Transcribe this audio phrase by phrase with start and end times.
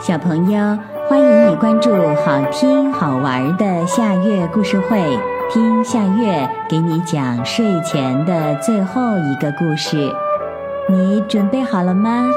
[0.00, 1.90] 小朋友，欢迎你关注
[2.24, 4.98] 好听好玩的夏月故事会，
[5.50, 10.10] 听夏月给你讲睡前的最后一个故事。
[10.88, 12.30] 你准备好了吗？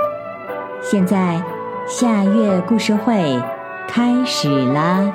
[0.81, 1.41] 现在
[1.87, 3.41] 夏月故事会
[3.87, 5.09] 开始啦！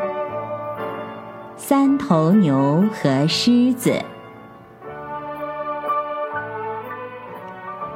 [1.55, 3.93] 三头牛和狮子，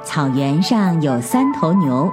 [0.03, 2.13] 草原上有三头牛，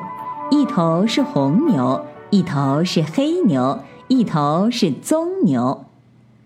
[0.50, 2.02] 一头是红牛。
[2.32, 5.86] 一头是黑牛，一头是棕牛，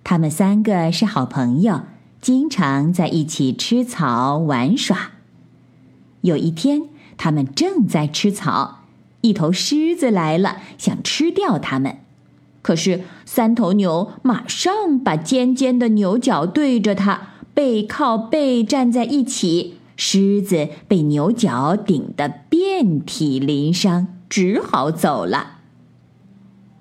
[0.02, 1.82] 他们三个是好朋友，
[2.22, 5.12] 经常在一起吃草玩耍。
[6.22, 6.84] 有一天，
[7.18, 8.86] 他们正在吃草，
[9.20, 11.98] 一头狮子来了，想吃掉它们。
[12.62, 19.80] 可是三头牛马上把尖尖的牛角对着它，背靠背站在一起。
[19.98, 25.58] 狮子被牛角顶得遍体鳞伤，只好走了。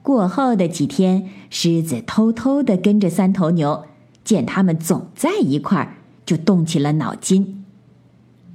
[0.03, 3.85] 过后的几天，狮子偷偷地跟着三头牛，
[4.25, 7.65] 见他们总在一块儿，就动起了脑筋。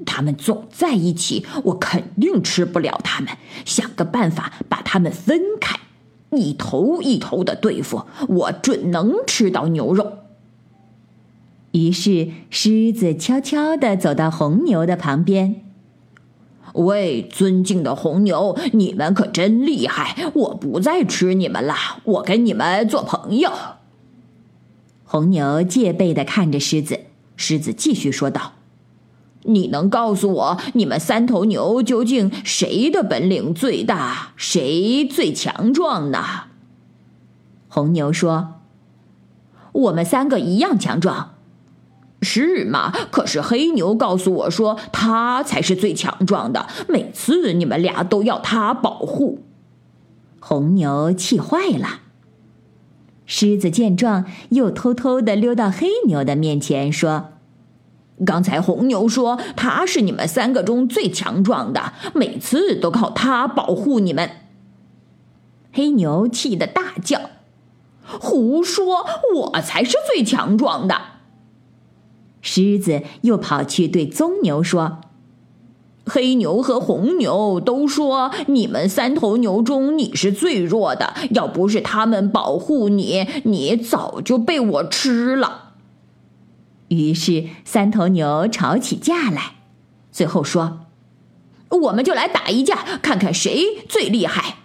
[0.06, 5.80] 他们总在一起，我肯定吃不了他们，想个办法把他们分开，
[6.32, 10.20] 一头一头的对付，我准能吃到牛肉。
[11.72, 15.67] 于是，狮子悄悄地走到红牛的旁边。
[16.74, 20.30] 喂，尊敬的红牛，你们可真厉害！
[20.34, 23.52] 我不再吃你们了，我跟你们做朋友。
[25.06, 27.00] 红牛戒备的看着狮子，
[27.36, 28.54] 狮子继续说道
[29.44, 36.20] ：“你能告诉我，你们三头牛究竟谁的本领最大，谁最强壮呢？”
[37.70, 38.56] 红牛说
[39.72, 41.36] ：“我们三个一样强壮。”
[42.28, 42.92] 是吗？
[43.10, 46.68] 可是黑牛告诉我说，他才是最强壮的。
[46.90, 49.46] 每次你们俩都要他保护，
[50.42, 52.02] 红牛气坏了。
[53.26, 57.30] 狮子见状，又偷偷的溜到黑牛的面前说
[58.26, 64.30] ：“刚才红牛说他是你们三个中最强壮的，每次都靠他保护你们。”
[65.72, 67.20] 黑牛气得大叫
[68.06, 69.06] ：“胡说！
[69.36, 71.02] 我才是最强壮的。”
[72.50, 75.02] 狮子又跑去对棕牛说
[76.08, 85.74] ：“黑牛和红牛都说你们三头牛中你是最弱的，要不是他们保护你，你早就被我吃了。”
[86.88, 89.56] 于是三头牛吵起架来，
[90.10, 90.86] 最后说
[91.84, 94.60] ：“我们就来打一架，看看谁最厉害。”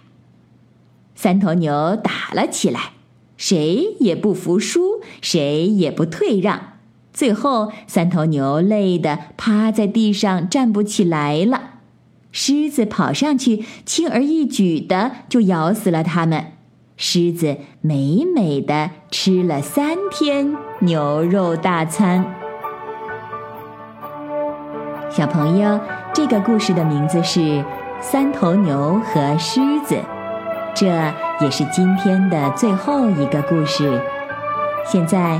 [1.15, 2.93] 三头牛打了起来，
[3.35, 6.72] 谁也不服输，谁也不退让。
[7.13, 11.61] 最后，三头牛累得趴在地上站不起来了。
[12.31, 16.53] 狮子跑上去，轻而易举的就咬死了它们。
[16.97, 22.25] 狮子美美的吃了三天牛肉大餐。
[25.11, 25.79] 小朋友，
[26.15, 27.39] 这个故事的名字是
[28.01, 29.95] 《三头牛和狮子》，
[30.73, 30.87] 这
[31.39, 34.01] 也是今天的最后一个故事。
[34.91, 35.39] 现在。